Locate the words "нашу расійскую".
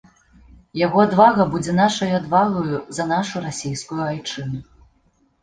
3.13-4.01